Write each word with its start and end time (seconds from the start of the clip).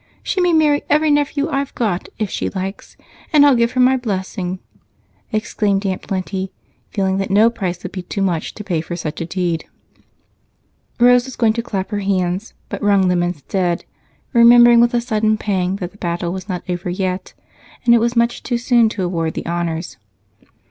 She 0.23 0.41
may 0.41 0.51
marry 0.51 0.81
every 0.89 1.11
nephew 1.11 1.47
I've 1.49 1.75
got, 1.75 2.09
if 2.17 2.27
she 2.31 2.49
likes, 2.49 2.97
and 3.31 3.45
I'll 3.45 3.53
give 3.53 3.73
her 3.73 3.79
my 3.79 3.97
blessing," 3.97 4.57
exclaimed 5.31 5.85
Aunt 5.85 6.01
Plenty, 6.01 6.51
feeling 6.89 7.19
that 7.19 7.29
no 7.29 7.51
price 7.51 7.83
would 7.83 7.91
be 7.91 8.01
too 8.01 8.23
much 8.23 8.55
to 8.55 8.63
pay 8.63 8.81
for 8.81 8.95
such 8.95 9.21
a 9.21 9.27
deed. 9.27 9.63
Rose 10.99 11.25
was 11.25 11.35
going 11.35 11.53
to 11.53 11.61
clap 11.61 11.91
her 11.91 11.99
hands, 11.99 12.55
but 12.67 12.81
wrung 12.81 13.09
them 13.09 13.21
instead, 13.21 13.85
remembering 14.33 14.79
with 14.81 14.95
a 14.95 15.01
sudden 15.01 15.37
pang 15.37 15.75
that 15.75 15.91
the 15.91 15.99
battle 15.99 16.33
was 16.33 16.49
not 16.49 16.63
over 16.67 16.89
yet, 16.89 17.35
and 17.85 17.93
it 17.93 17.99
was 17.99 18.15
much 18.15 18.41
too 18.41 18.57
soon 18.57 18.89
to 18.89 19.03
award 19.03 19.35
the 19.35 19.45
honors. 19.45 19.97